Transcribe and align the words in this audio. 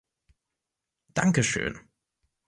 Danke 1.13 1.43
schön. 1.43 1.79